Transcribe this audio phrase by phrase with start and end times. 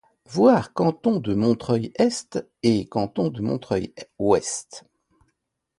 [0.25, 4.85] Voir Canton de Montreuil-Est et Canton de Montreuil-Ouest.